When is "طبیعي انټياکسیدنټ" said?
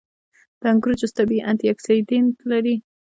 1.19-2.35